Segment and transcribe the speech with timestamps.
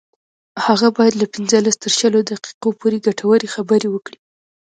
[0.65, 4.17] هغه باید له پنځلس تر شلو دقیقو پورې ګټورې خبرې وکړي